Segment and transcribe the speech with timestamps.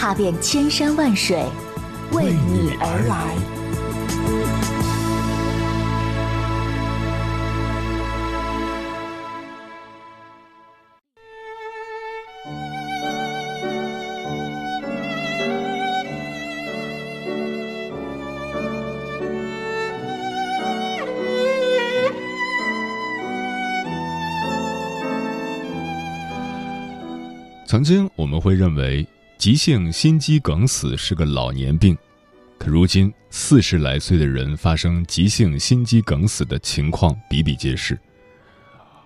[0.00, 1.44] 踏遍千山万水，
[2.12, 3.36] 为你而来。
[27.66, 29.06] 曾经我们会认为
[29.40, 31.96] 急性心肌梗死是个老年病，
[32.58, 37.98] 可如今四十来岁的人发生急性心肌梗死的情况比比皆是。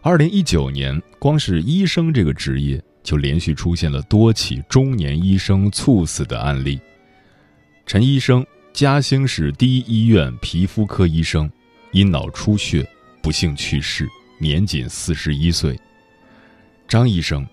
[0.03, 6.81] 二零一九年，光是医生这个职业就连续出现了多起中年医生猝死的案例。
[7.87, 11.49] 陈医生，嘉兴市第一医院皮肤科医生，
[11.93, 12.85] 因脑出血
[13.23, 14.09] 不幸去世，
[14.41, 15.79] 年仅四十一岁。
[16.89, 17.47] 张医生。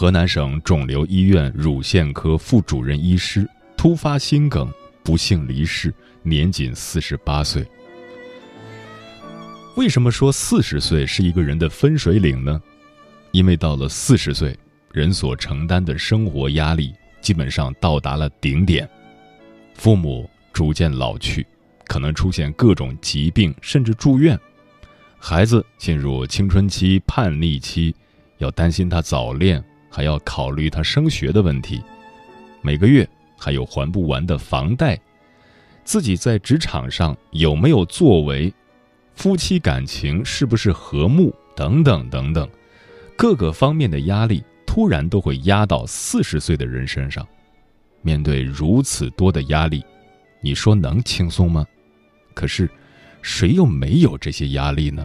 [0.00, 3.44] 河南省肿瘤医院乳腺科副主任医师
[3.76, 7.66] 突发心梗不幸离世，年仅四十八岁。
[9.74, 12.62] 为什么说四十岁是一个人的分水岭呢？
[13.32, 14.56] 因为到了四十岁，
[14.92, 18.88] 人所承担的生活压力基本上到达了顶点，
[19.74, 21.44] 父母逐渐老去，
[21.88, 24.38] 可能出现各种疾病，甚至住院；
[25.18, 27.92] 孩子进入青春期叛逆期，
[28.36, 29.60] 要担心他早恋。
[29.90, 31.82] 还要考虑他升学的问题，
[32.62, 35.00] 每个月还有还不完的房贷，
[35.84, 38.52] 自己在职场上有没有作为，
[39.14, 42.48] 夫妻感情是不是和睦等等等等，
[43.16, 47.26] 各个方面的压力突然都会压到四十岁的人身上。
[48.00, 49.84] 面对如此多的压力，
[50.40, 51.66] 你说能轻松吗？
[52.32, 52.70] 可是，
[53.22, 55.04] 谁又没有这些压力呢？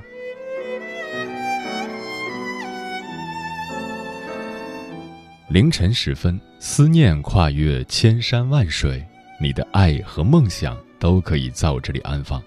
[5.54, 9.06] 凌晨时分，思念跨越千山万水，
[9.40, 12.42] 你的爱和梦想都可以在我这里安放。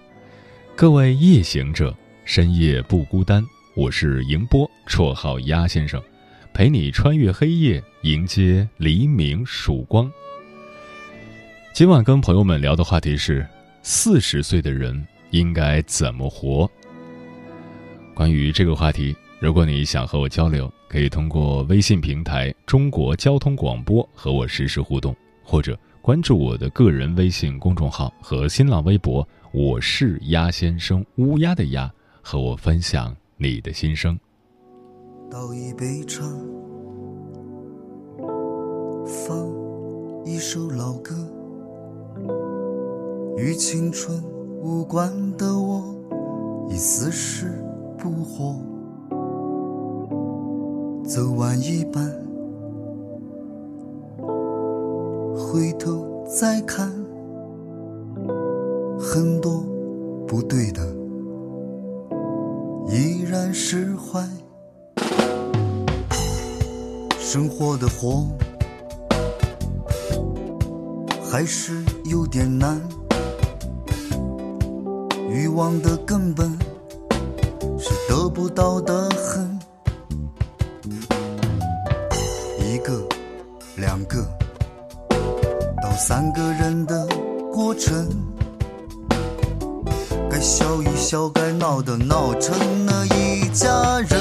[0.75, 3.41] 各位夜行者，深夜不孤单。
[3.77, 6.03] 我是迎波，绰号鸭先生，
[6.53, 10.11] 陪你穿越黑夜，迎接黎明曙光。
[11.73, 13.47] 今晚跟朋友们聊的话题是：
[13.83, 16.69] 四十岁的人应该怎么活？
[18.13, 19.15] 关于这个话题。
[19.39, 31.93] 如果你想和我交流，可以通过微信平台“中国交通广播”和我实时互动，或者关注我的个人微信公众号和新浪微博“我是鸭先生”（乌鸦的鸭），
[32.23, 34.17] 和我分享你的心声。
[35.29, 36.23] 倒一杯茶，
[39.05, 39.45] 放
[40.25, 41.13] 一首老歌，
[43.37, 44.23] 与青春
[44.61, 45.93] 无关的我，
[46.69, 47.61] 已四十
[47.97, 48.76] 不惑。
[51.07, 52.05] 走完一半，
[55.37, 56.91] 回头再看，
[58.99, 59.63] 很多
[60.27, 60.85] 不对的
[62.89, 64.21] 依然释怀。
[67.17, 68.27] 生活的活
[71.23, 72.81] 还是有点难，
[75.29, 76.51] 欲望的根本
[77.79, 79.56] 是得不到的很。
[83.97, 84.23] 两个
[85.81, 87.07] 到三个人的
[87.51, 88.07] 过程，
[90.29, 94.19] 该笑一笑，该闹的闹成了一家人。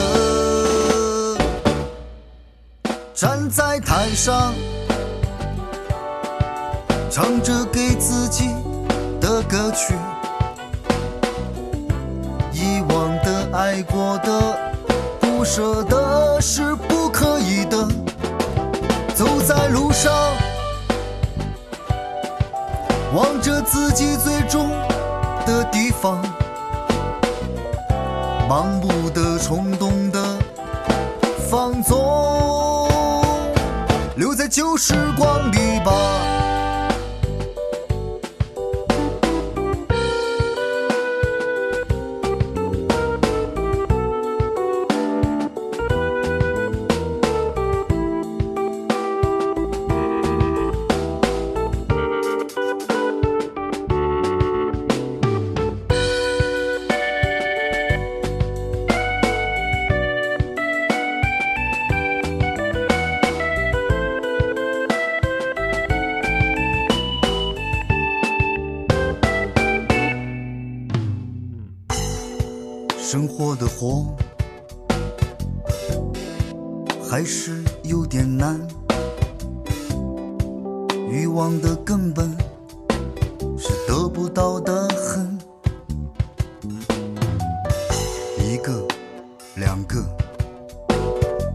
[3.12, 4.54] 站在台上，
[7.10, 8.48] 唱着给自己
[9.20, 9.94] 的歌曲，
[12.50, 14.58] 遗忘的、爱过的、
[15.20, 16.95] 不舍的，是不
[19.96, 20.12] 上，
[23.14, 24.68] 望着自己最终
[25.46, 26.22] 的地方，
[28.46, 30.36] 盲目的、冲动的
[31.48, 32.86] 放纵，
[34.16, 35.92] 留在旧时光里吧。
[73.78, 74.06] 活，
[77.06, 78.58] 还是有点难。
[81.10, 82.34] 欲望的根本
[83.58, 85.38] 是得不到的很。
[88.40, 88.86] 一个，
[89.56, 90.02] 两个，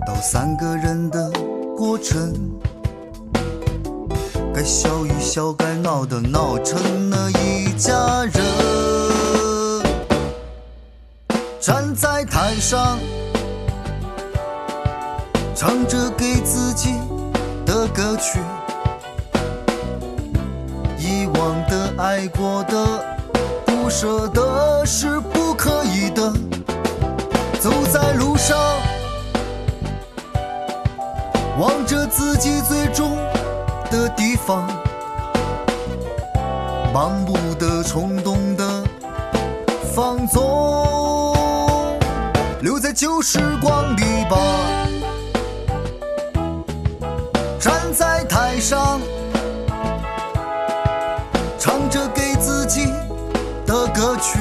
[0.06, 1.31] 到三个人的
[1.75, 2.31] 过程，
[4.53, 8.90] 该笑一笑，该闹的闹，成了一家人。
[11.61, 12.97] 站在台上，
[15.55, 16.95] 唱着给自己
[17.63, 18.39] 的歌曲。
[20.97, 23.05] 以往的、爱过的、
[23.63, 26.33] 不舍的，是不可以的。
[27.59, 28.57] 走在路上，
[31.59, 33.15] 望着自己最终
[33.91, 34.67] 的地方，
[36.91, 38.83] 盲目的、冲动的
[39.93, 40.41] 放纵，
[42.61, 44.37] 留在旧时光里吧。
[47.59, 49.01] 站在台上。
[51.57, 52.87] 唱着给自己
[53.67, 54.39] 的歌曲，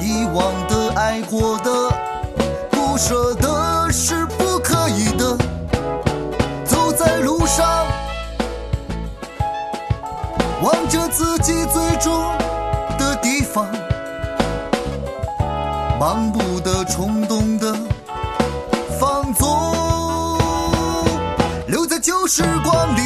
[0.00, 1.70] 遗忘的、爱过的、
[2.68, 5.36] 不舍的，是不可以的。
[6.64, 7.86] 走在路上，
[10.62, 12.36] 望着自己最终
[12.98, 13.68] 的地方，
[16.06, 17.74] 忙不得、冲动的
[18.96, 20.38] 放纵，
[21.66, 23.05] 留在旧时光里。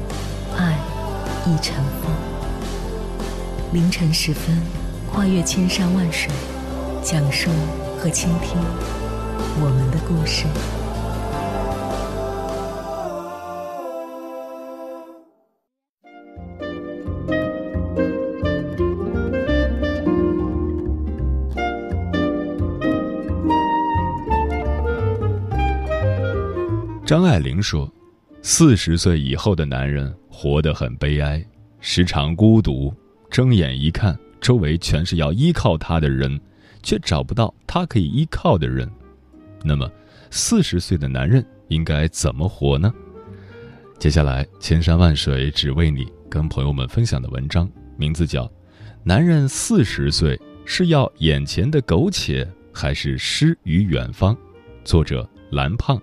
[1.51, 2.09] 一尘风，
[3.73, 4.57] 凌晨时分，
[5.11, 6.31] 跨越千山万水，
[7.03, 7.49] 讲述
[7.99, 8.57] 和倾听
[9.59, 10.45] 我们的故事。
[27.05, 27.91] 张爱玲说
[28.41, 31.45] ：“四十岁以后的男人。”活得很悲哀，
[31.81, 32.91] 时常孤独。
[33.29, 36.41] 睁眼一看，周围全是要依靠他的人，
[36.81, 38.89] 却找不到他可以依靠的人。
[39.63, 39.87] 那么，
[40.31, 42.91] 四十岁的男人应该怎么活呢？
[43.99, 48.45] 接下来，千山万水只为你，跟朋友们分享的文章名字叫
[49.03, 54.33] 《男人四十岁是要眼前的苟且，还是诗与远方》，
[54.83, 56.01] 作者蓝胖。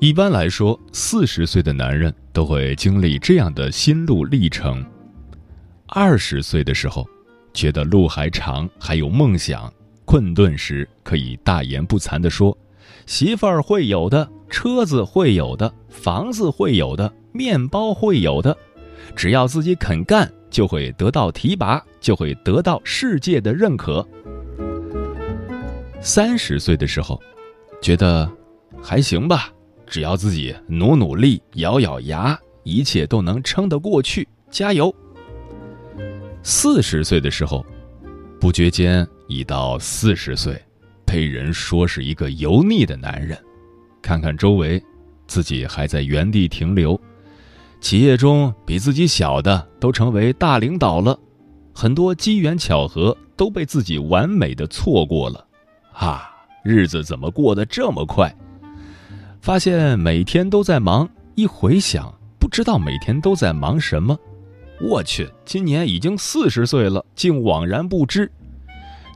[0.00, 4.82] 一般来说，四十岁的男人都会经历这样的心路历程：
[5.88, 7.06] 二十岁的时候，
[7.52, 9.70] 觉得路还长，还有梦想，
[10.06, 12.56] 困顿时可以大言不惭地说
[13.04, 18.56] ：“媳妇儿会有的，车子会有的，房子会有的，面包会有的，
[19.14, 24.08] 只要自己肯干，就会得到提拔，就会得到世界的认可。”
[26.00, 27.20] 三十岁的时候，
[27.82, 28.26] 觉得
[28.82, 29.52] 还行吧。
[29.90, 34.26] 只要自己努努力、咬咬牙，一切都能撑得过去。
[34.48, 34.94] 加油！
[36.44, 37.66] 四十岁的时候，
[38.40, 40.62] 不觉间已到四十岁，
[41.04, 43.36] 被人说是一个油腻的男人。
[44.00, 44.80] 看看周围，
[45.26, 46.98] 自己还在原地停留。
[47.80, 51.18] 企业中比自己小的都成为大领导了，
[51.74, 55.44] 很多机缘巧合都被自己完美的错过了。
[55.92, 56.30] 啊，
[56.62, 58.32] 日子怎么过得这么快？
[59.40, 64.16] 发现每天都在忙一回想不知道每天都在忙什么。
[64.80, 68.30] 我去今年已经四十岁了竟惘然不知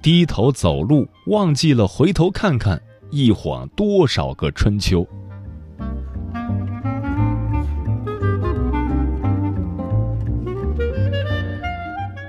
[0.03, 5.07] 低头走路忘记了回头看看一晃多少个春秋。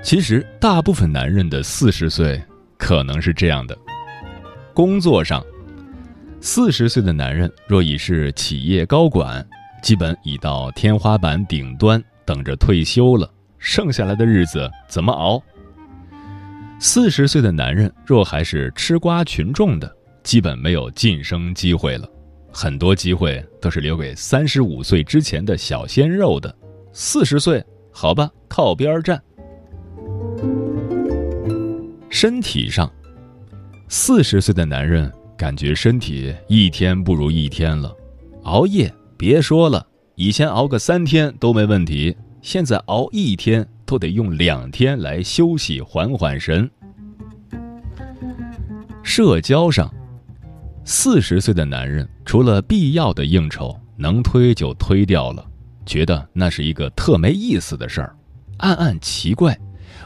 [0.02, 2.40] 其实大部分男人的四十岁
[2.78, 3.76] 可能是这样的
[4.72, 5.44] 工作上
[6.48, 9.44] 四十岁的男人若已是企业高管，
[9.82, 13.28] 基本已到天花板顶端，等着退休了。
[13.58, 15.42] 剩下来的日子怎么熬？
[16.78, 22.08] 四十岁的男人若还是吃瓜群众的，基本没有晋升机会了。
[22.52, 26.56] 很多机会都是留给三十五岁之前的小鲜肉的。
[26.92, 29.20] 四十岁，好吧，靠边站。
[32.08, 32.88] 身体上，
[33.88, 37.94] 四十岁的男人感觉身体一天不如一天了。
[38.44, 46.70] 熬夜别说了，以前熬个三天都没问题，现在熬一天都得用两天来休息缓缓神。
[49.02, 49.92] 社交上，
[50.84, 55.44] 四十岁的男人除了必要的应酬能推就推掉了，
[55.84, 58.16] 觉得那是一个特没意思的事儿，
[58.58, 59.56] 暗暗奇怪。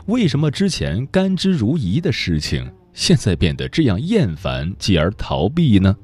[0.07, 5.97] 为什么之前甘之如饴的事情，现在变得这样厌烦，继而逃避呢？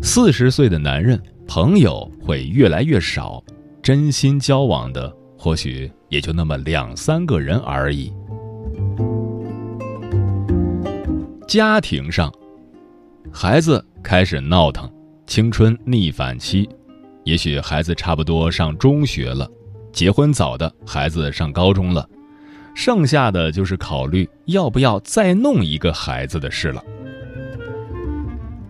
[0.00, 3.42] 四十岁的男人，朋友会越来越少，
[3.82, 8.12] 真心交往的或许也就那么两三个人而已。
[11.46, 12.32] 家庭上，
[13.30, 14.90] 孩子开始闹腾，
[15.26, 16.68] 青春逆反期，
[17.24, 19.48] 也许孩子差不多上中学了，
[19.92, 22.08] 结婚早的孩子上高中了。
[22.74, 26.82] 剩下的就是考虑要不要再弄一个孩子的事了。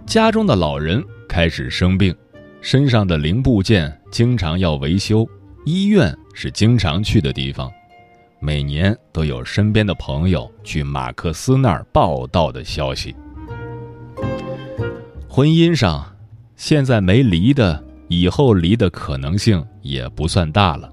[0.06, 2.14] 家中的老人开始生病，
[2.60, 5.26] 身上的零部件经常要维修，
[5.64, 7.72] 医院是经常去的地方，
[8.40, 13.14] 每年都有身边的朋友去马克思那儿报道的消息。
[15.28, 16.04] 婚姻上，
[16.56, 20.92] 现在没离的，以后离的可能性也不算大了，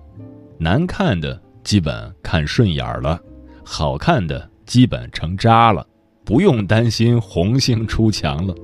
[0.58, 1.42] 难看的。
[1.63, 3.20] 基本看顺眼了，
[3.63, 5.86] 好看的基本成渣了，
[6.24, 8.56] 不用担心红杏出墙了。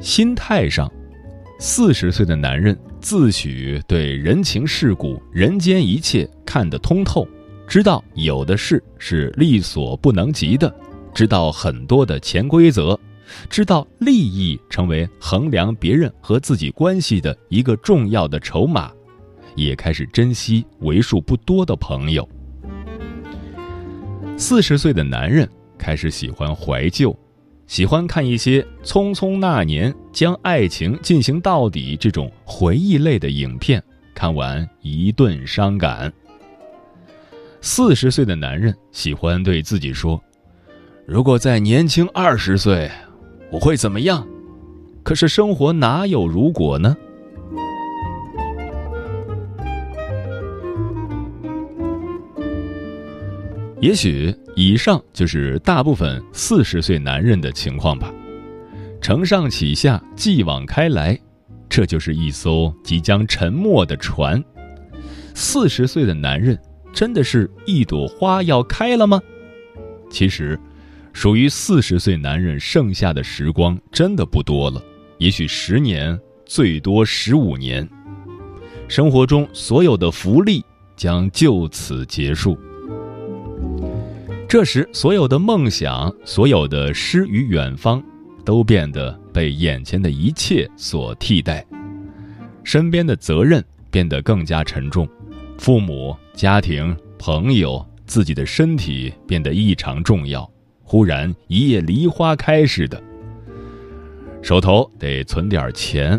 [0.00, 0.90] 心态上，
[1.58, 7.26] 四十岁的男人自诩对人情世故、人间一切看得通透，
[7.66, 10.72] 知道有的事是力所不能及的，
[11.14, 12.98] 知道很多的潜规则。
[13.50, 18.90] 知道利益成为衡量别人和自己关系的一个重要的筹码，
[19.54, 22.28] 也开始珍惜为数不多的朋友。
[24.36, 27.16] 四十岁的男人开始喜欢怀旧，
[27.66, 33.82] 喜欢看一些《匆匆那年》《将爱情进行到底》这种回忆类的影片，
[34.14, 36.12] 看完一顿伤感。
[37.62, 40.22] 四十岁的男人喜欢对自己说
[41.06, 42.90] ：“如果再年轻二十岁。”
[43.50, 44.26] 我会怎么样？
[45.02, 46.96] 可是生活哪有如果呢？
[53.80, 58.12] 也许以上就是大部分四十岁男人的情况吧。
[59.00, 61.16] 承上启下，继往开来，
[61.68, 64.42] 这就是一艘即将沉没的船。
[65.34, 66.58] 四十岁的男人，
[66.92, 69.20] 真的是一朵花要开了吗？
[70.10, 70.58] 其实。
[71.16, 74.84] 属于四十岁男人剩下的时光真的不多了，
[75.16, 77.88] 也许十年，最多十五年，
[78.86, 80.62] 生活中所有的福利
[80.94, 82.58] 将就此结束。
[84.46, 88.04] 这时，所有的梦想，所有的诗与远方，
[88.44, 91.64] 都变得被眼前的一切所替代，
[92.62, 95.08] 身边的责任变得更加沉重，
[95.56, 100.46] 父母、家庭、朋友、自己的身体变得异常重要。
[100.88, 103.02] 忽然一夜梨花开似的，
[104.40, 106.18] 手头得存点钱，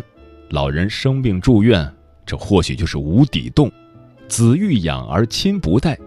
[0.50, 1.90] 老人生病住院，
[2.26, 3.72] 这或许就是无底洞。
[4.28, 5.98] 子欲养而亲不待，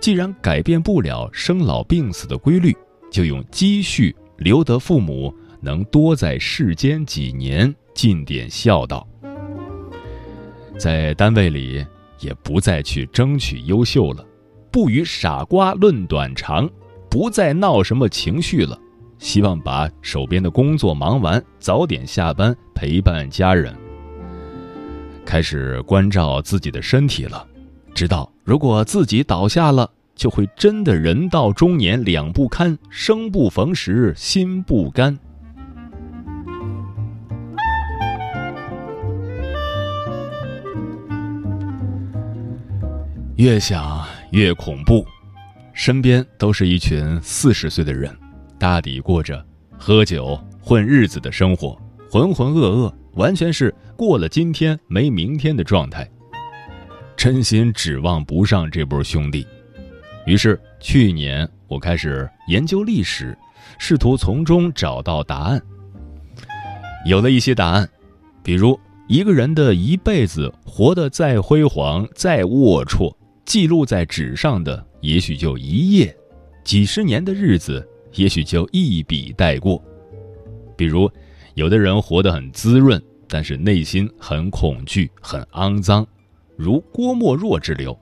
[0.00, 2.76] 既然改变不了生老病死的规律，
[3.10, 9.08] 就用积蓄留得父母能多在世间几年，尽点孝道。
[10.76, 11.82] 在单位里
[12.20, 14.22] 也不再去争取优秀了，
[14.70, 16.68] 不与傻瓜论短长。
[17.14, 18.76] 不再闹什么情绪了，
[19.20, 23.72] 希望把手边的工作忙完，早点下班陪伴家人。
[25.24, 27.46] 开始关照自己的身体了，
[27.94, 35.16] 知道如果自己倒下了，就会真的人到中年两不堪，生不逢时，心不甘。
[43.36, 45.06] 越想越恐怖。
[45.74, 48.16] 身边都是一群四十岁的人，
[48.58, 49.44] 大抵过着
[49.76, 51.76] 喝酒混日子的生活，
[52.08, 56.08] 浑浑噩噩，完全是过了今天没明天的状态。
[57.16, 59.44] 真心指望不上这波兄弟。
[60.26, 63.36] 于是去年我开始研究历史，
[63.76, 65.60] 试图从中找到答案。
[67.04, 67.88] 有了一些答案，
[68.44, 68.78] 比如
[69.08, 73.12] 一个人的一辈子活得再辉煌、再龌龊，
[73.44, 76.16] 记录在纸上的也许就一夜，
[76.64, 79.84] 几十年的日子也许就一笔带过。
[80.78, 81.10] 比如，
[81.52, 86.06] 有的人活得很滋润，但是内心很恐惧、很肮脏，
[86.56, 87.94] 如郭沫若之流。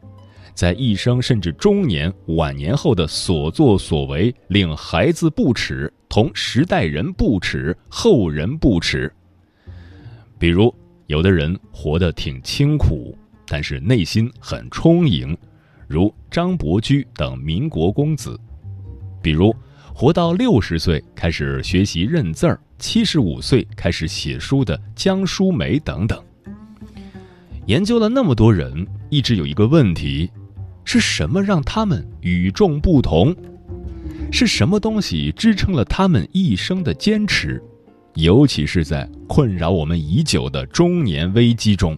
[0.54, 9.12] 在一生甚至中年、晚年后的所作所为，令孩子不耻，同时代人不耻，后人不耻。
[10.38, 10.72] 比如，
[11.08, 13.18] 有的人活得挺清苦，
[13.48, 15.36] 但是内心很充盈，
[15.92, 18.30] 如张伯驹等民国公子；
[19.20, 19.54] 比如，
[19.94, 26.18] 活到六十岁开始学习认字儿，七十五岁开始写书的江淑梅等等。
[27.66, 30.30] 研究了那么多人，一直有一个问题。
[30.84, 33.36] 是什么让他们与众不同？
[34.32, 37.62] 是什么东西支撑了他们一生的坚持？
[38.14, 41.96] 尤其是在困扰我们已久的中年危机中，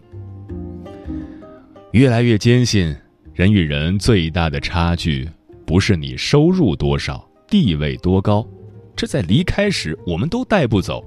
[1.91, 2.95] 越来越坚信，
[3.35, 5.29] 人与人最大的差距
[5.65, 8.47] 不是你收入多少、地位多高，
[8.95, 11.03] 这在离开时我们都带不走。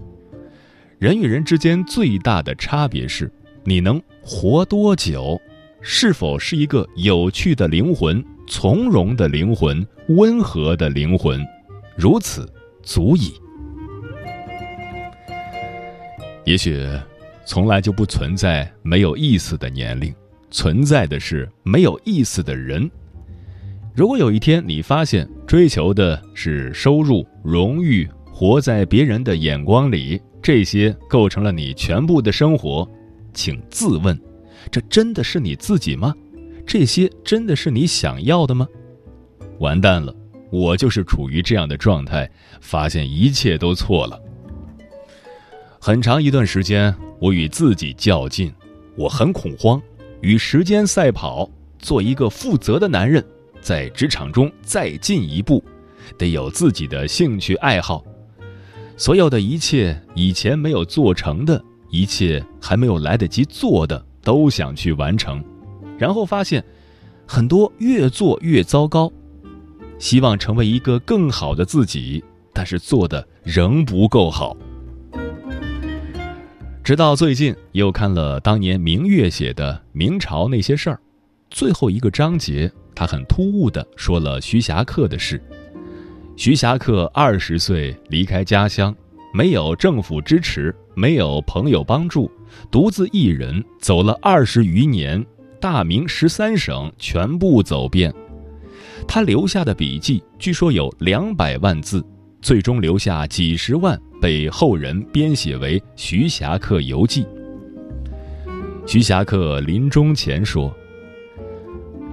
[0.98, 3.32] 人与人之间最大的差别是，
[3.64, 5.40] 你能活多久。
[5.80, 11.42] 是否是一个有趣的灵魂、从容的灵魂、温和的灵魂？
[11.96, 12.46] 如此
[12.82, 13.32] 足矣。
[16.44, 16.86] 也许
[17.46, 20.14] 从来就不存在没有意思的年龄，
[20.50, 22.90] 存在的是没有意思的人。
[23.94, 32.88] 如果有一天你发现追求的是收入、荣誉，活在别人的眼光里，这些构成了你全部的生活，
[33.34, 34.18] 请自问。
[34.70, 36.14] 这真的是你自己吗？
[36.66, 38.66] 这些真的是你想要的吗？
[39.58, 40.14] 完蛋了，
[40.52, 42.30] 我就是处于这样的状态，
[42.60, 44.20] 发现一切都错了。
[45.80, 48.52] 很长一段时间，我与自己较劲，
[48.96, 49.80] 我很恐慌，
[50.20, 53.24] 与时间赛跑，做一个负责的男人，
[53.60, 55.62] 在职场中再进一步，
[56.16, 58.04] 得有自己的兴趣爱好，
[58.96, 64.04] 所有的一切以前没有做成的一切，还没有来得及做的。
[64.20, 65.42] 都想去完成，
[65.96, 66.62] 然后发现
[67.26, 69.10] 很多越做越糟糕，
[69.98, 74.54] 希望成为一个更好的自己，但是做的仍不够好。
[76.88, 80.96] 直到最近又看了当年明月写的《明朝那些事儿》，
[81.50, 85.38] 最后一个章节，他很突兀的说了徐霞客的事。
[86.34, 88.96] 徐霞客二十岁离开家乡，
[89.34, 92.32] 没有政府支持，没有朋友帮助。
[92.70, 95.22] 独自一人走了二十余年，
[95.60, 98.10] 大明十三省全部走遍。
[99.06, 102.02] 他留下的笔记据说有两百万字，
[102.40, 107.24] 最终留下几十万被后人编写为《徐霞客游记》。
[108.86, 110.74] 徐霞客临终前说：“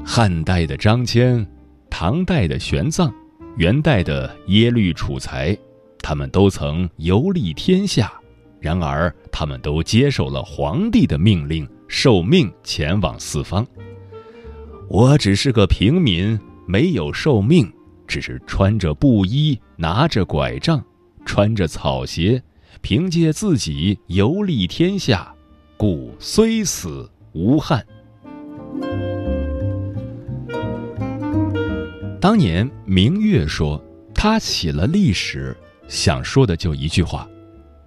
[0.06, 1.46] 汉代的张骞，
[1.90, 3.12] 唐代的玄奘，
[3.58, 5.58] 元代的耶律楚材，
[6.00, 8.12] 他们都曾游历天下。”
[8.60, 13.66] 然而，他们都接受了皇帝的命令，受命前往四方。
[14.88, 17.72] 我只是个平民，没有受命，
[18.08, 20.84] 只是穿着布衣，拿着拐杖，
[21.26, 22.42] 穿着草鞋，
[22.82, 25.34] 凭借自己游历天下，
[25.76, 27.86] 故虽死无憾。
[32.22, 33.84] 当年明月说，
[34.14, 35.56] 他写了历史，
[35.88, 37.28] 想说的就一句话。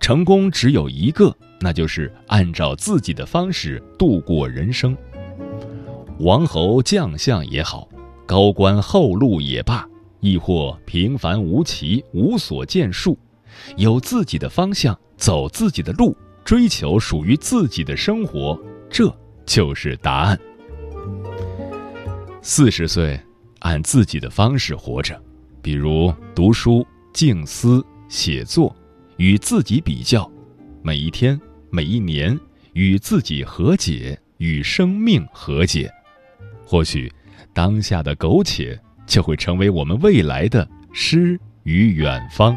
[0.00, 4.96] 成功只有一个，那就是按照自己的方式度过人生。
[6.20, 7.88] 王侯将相也好，
[8.26, 9.86] 高官厚禄也罢，
[10.20, 13.18] 亦或平凡无奇、无所建树，
[13.76, 19.14] 有自己的方向，走自己的路，追求属于自己的生活，这
[19.46, 20.38] 就是答案。
[22.42, 23.20] 四十岁，
[23.60, 25.20] 按自己的方式活着，
[25.60, 28.74] 比如读书、静思、写作。
[29.18, 30.30] 与自己比较，
[30.80, 31.40] 每一天、
[31.70, 32.38] 每一年，
[32.74, 35.90] 与自己和解，与生命和解，
[36.64, 37.12] 或许
[37.52, 42.56] 当下的苟且就会成为我们未来的诗与远方。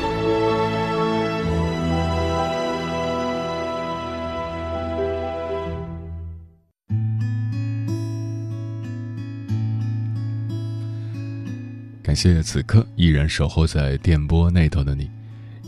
[12.11, 15.09] 感谢此刻依然守候在电波那头的你。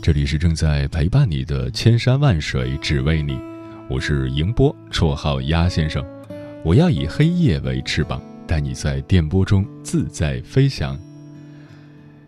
[0.02, 3.40] 这里是正在陪伴你的千山万水，只为你。
[3.88, 6.04] 我是迎波，绰号鸭先生。
[6.62, 11.00] 我要以黑夜为翅膀，带你在电波中自在飞翔。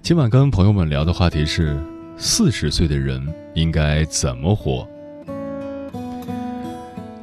[0.00, 1.78] 今晚跟朋友们聊的话题是：
[2.16, 3.22] 四十岁的人
[3.54, 4.88] 应该怎么活？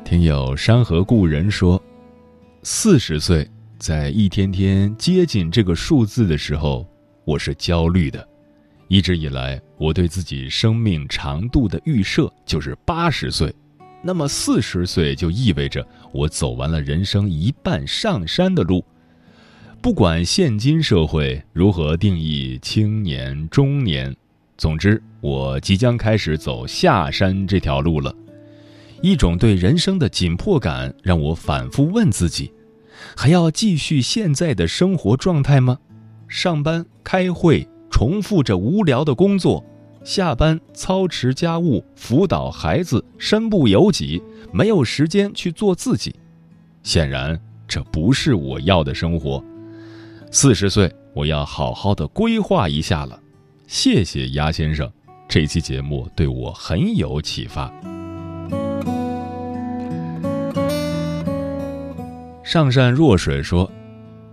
[0.06, 1.82] 听友山河故人说，
[2.62, 3.50] 四十岁
[3.84, 6.89] 在一天天接近这个数字的时候，
[7.26, 8.26] 我是焦虑的。
[8.88, 13.54] 一直以来，我对自己生命长度的预设就是八十岁，
[14.02, 18.82] 那么四十岁就意味着我走完了人生一半上山的路。
[19.82, 24.15] 不管现今社会如何定义青年、中年，
[24.56, 28.15] 总之，我即将开始走下山这条路了。
[29.02, 32.50] 一种对人生的紧迫感让我反复问自己：
[33.16, 35.78] 还要继续现在的生活状态吗？
[36.28, 37.68] 上班、开会。
[37.92, 39.63] 重复着无聊的工作，
[40.04, 44.20] 下班操持家务、辅导孩子，身不由己，
[44.52, 46.16] 没有时间去做自己。
[46.82, 49.46] 显然，这不是我要的生活。
[50.32, 53.22] 四十岁，我要好好的规划一下了。
[53.68, 54.92] 谢谢鸭先生，
[55.30, 57.72] 这期节目对我很有启发。
[62.44, 63.72] 上善若水说：“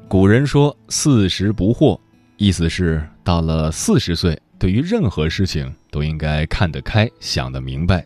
[0.09, 1.97] 古人说四十不惑。”
[2.39, 8.05] 意思是，到了四十岁，对于任何事情都应该看得开、想得明白。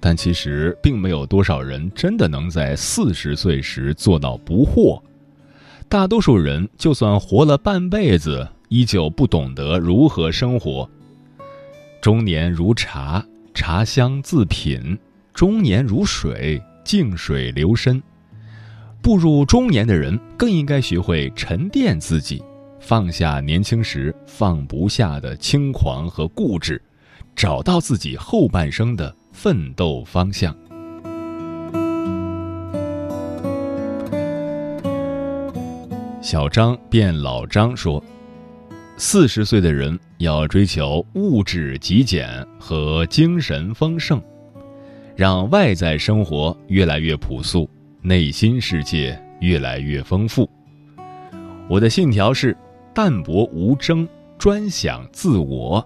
[0.00, 5.00] 但其实，并没有多少人真的能在四十岁时做到不惑。
[5.86, 10.88] 大多数人就算活了半辈子，依旧不懂得如何生活。
[12.00, 14.96] 中年如茶，茶香自品；
[15.34, 18.02] 中年如水，静水流深。
[19.02, 22.40] 步入中年的人，更应该学会沉淀自己。
[22.78, 26.80] 放下年轻时放不下的轻狂和固执，
[27.34, 30.56] 找到自己后半生的奋斗方向。
[36.20, 38.02] 小张变老张说
[38.96, 44.22] ：“四十岁的人要追求物质极简和精神丰盛，
[45.16, 47.68] 让外在生活越来越朴素，
[48.02, 50.48] 内心世界越来越丰富。”
[51.70, 52.56] 我的信条是。
[52.94, 55.82] 淡泊无争，专享自我。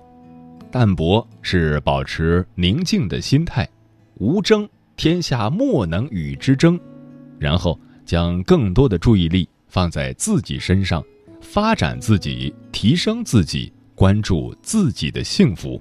[0.73, 3.69] 淡泊是保持宁静的心态，
[4.17, 6.77] 无争，天下莫能与之争。
[7.39, 11.01] 然后将更多的注意力放在自己身上，
[11.41, 15.81] 发展自己，提升自己，关注自己的幸福。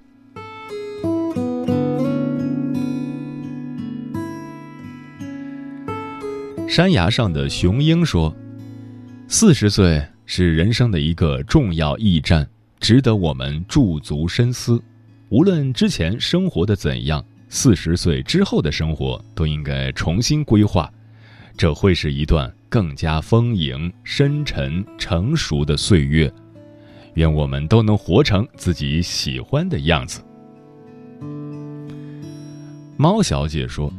[6.75, 8.35] 山崖上的雄鹰说
[9.29, 12.45] ：“四十岁。”是人生的一个重要驿站，
[12.81, 14.83] 值得我们驻足深思。
[15.29, 20.91] 无论之前生活的怎样，四十岁之后的生活都应该重新规划。
[21.55, 26.29] 这会是一段更加丰盈、深沉、成熟的岁月。
[27.13, 30.21] 愿我们都能活成自己喜欢的样子。
[32.97, 33.89] 猫小姐说：“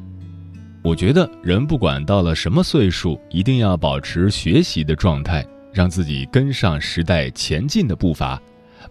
[0.87, 5.44] 我觉得人不管到了什么岁数，一定要保持学习的状态。”
[5.75, 8.40] 让自己跟上时代前进的步伐，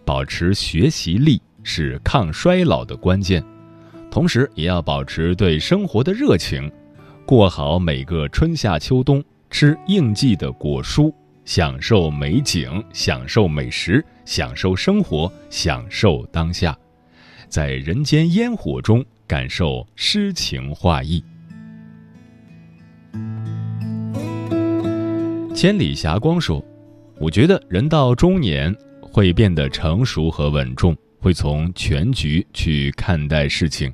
[0.03, 3.41] 保持学习力是抗衰老的关键，
[4.11, 6.69] 同时也要保持对生活的热情，
[7.25, 11.11] 过好每个春夏秋冬，吃应季的果蔬，
[11.45, 16.77] 享受美景，享受美食，享受生活，享受当下，
[17.47, 21.23] 在人间烟火中感受诗情画意。
[25.55, 26.63] 千里霞光说。
[27.17, 33.91] 我觉得人到中年会变得成熟和稳重，会从全局去看待事情，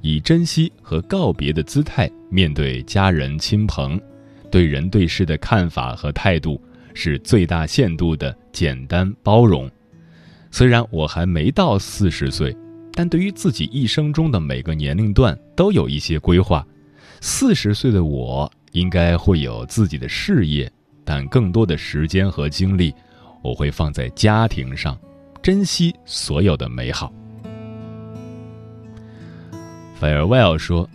[0.00, 4.00] 以珍惜和告别的姿态面对家人亲朋，
[4.50, 6.58] 对人对事的看法和态度
[6.94, 9.70] 是最大限度的简单包容。
[10.50, 12.56] 虽然我还没到四十岁，
[12.94, 16.66] 但对于自己一生中的每个年龄段都有一些规划。
[17.20, 20.72] 四十岁的我应该会有自己的事业。
[21.04, 22.94] 但更多的时间和精力，
[23.42, 24.98] 我会放在家庭上，
[25.42, 27.12] 珍惜所有的美好。
[30.00, 30.88] Farewell 说：“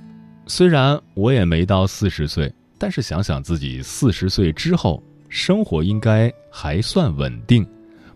[0.47, 7.65] 虽然我也没到四十岁，但是想想自己四十岁之后，生活应该还算稳定，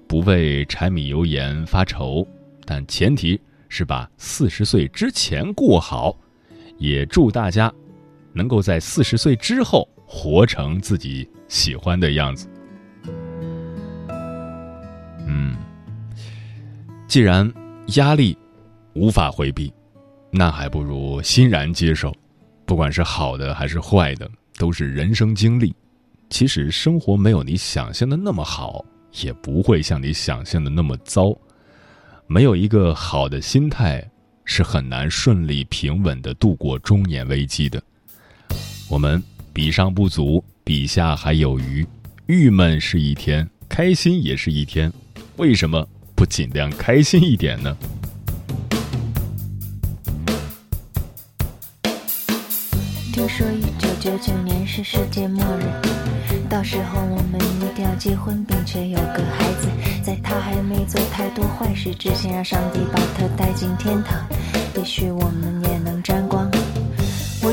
[0.08, 2.28] 不为柴米油盐发愁。
[2.66, 6.18] 但前提是把四十岁之前过好。
[6.78, 7.72] 也祝大家
[8.34, 12.48] 能够在四十岁之后活成自己喜欢的样子。
[15.28, 15.58] 嗯，
[17.10, 17.52] 既然
[17.98, 18.38] 压力
[18.94, 19.72] 无法回避，
[20.32, 22.16] 那还不如欣然接受。
[22.66, 25.76] 不管是好的还是坏的，都是人生经历。
[26.30, 28.86] 其实生活没有你想象的那么好，
[29.22, 31.36] 也不会像你想象的那么糟。
[32.28, 34.08] 没有一个好的心态。
[34.44, 37.82] 是很难顺利平稳的度过中年危机的。
[38.90, 39.22] 我们
[39.54, 41.86] 比上不足，比下还有鱼。
[42.28, 44.91] 郁闷是一天，开心也是一天。
[45.38, 47.76] 为什么不尽量开心一点呢？
[53.12, 55.63] 听说一九九九年是世界末日，
[56.50, 59.67] 到时候我们一定要结婚，并且有个孩子，
[60.02, 64.26] 在他还没做太多坏事之前，让上帝把他带进天堂。
[64.78, 65.91] 也许我们也能。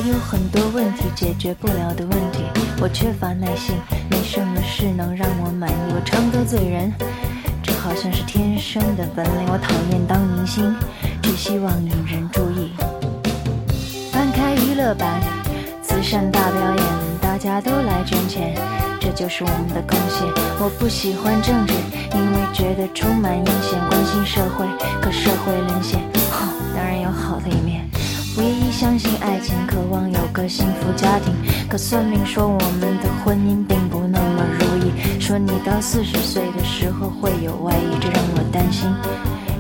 [0.09, 2.43] 有很多问题解决不了的问题，
[2.81, 3.77] 我缺乏耐心，
[4.11, 5.75] 没什么事能让我满意。
[5.95, 6.91] 我常得罪人，
[7.63, 9.45] 这好像是天生的本领。
[9.53, 10.75] 我讨厌当明星，
[11.23, 12.73] 只希望引人注意。
[14.11, 15.21] 翻开娱乐版，
[15.83, 16.85] 慈善大表演，
[17.21, 18.55] 大家都来捐钱，
[18.99, 20.27] 这就是我们的贡献。
[20.59, 21.75] 我不喜欢政治，
[22.15, 23.79] 因为觉得充满阴险。
[23.91, 24.65] 关心社会，
[25.03, 26.01] 可社会沦陷。
[26.75, 27.85] 当然有好的一面，
[28.39, 29.78] 唯一相信爱情，渴望有
[30.39, 31.35] 个幸福家庭。
[31.69, 38.89] 可算命说我们的婚姻并不那么如意，说你到四十岁的时候会有外遇，这让我担心，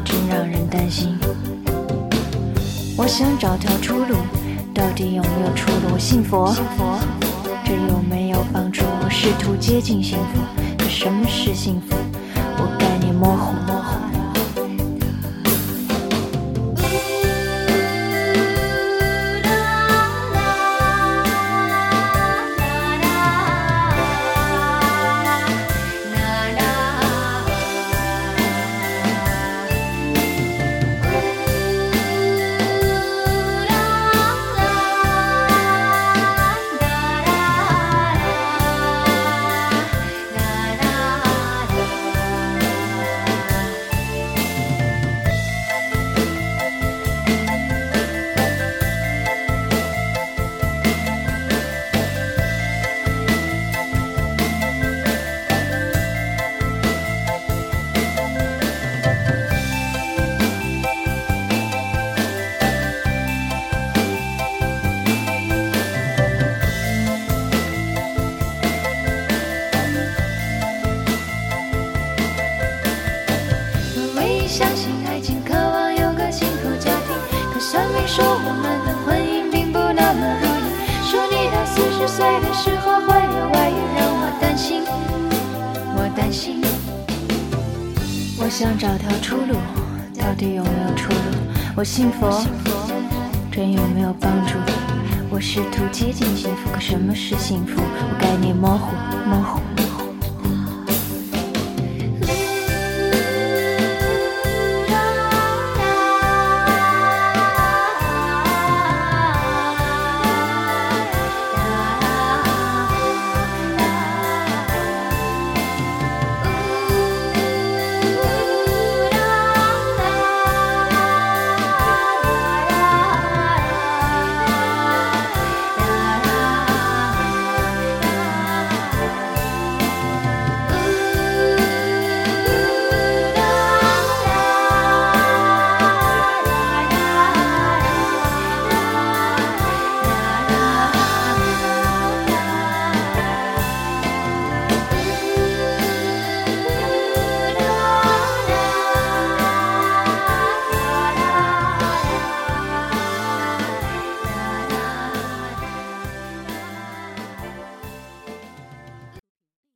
[0.04, 1.18] 真让人担心。
[2.96, 4.14] 我想找条出路，
[4.72, 5.94] 到底有没有出路？
[5.94, 6.54] 我信佛，
[7.64, 8.84] 这有没有帮助？
[9.02, 10.40] 我试图接近幸福，
[10.78, 11.96] 可什么是幸福？
[12.56, 13.77] 我概念模糊。
[91.78, 92.28] 我信佛，
[93.52, 94.54] 真有没有帮助？
[95.30, 97.80] 我试图接近幸福，可什么是幸福？
[97.80, 98.96] 我概念模糊，
[99.30, 99.60] 模糊。